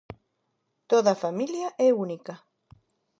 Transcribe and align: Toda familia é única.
Toda 0.91 1.19
familia 1.23 1.67
é 1.87 1.89
única. 2.05 2.33